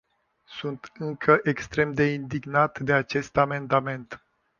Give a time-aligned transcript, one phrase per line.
[0.43, 4.23] Sunt încă extrem de indignat de acest amendament.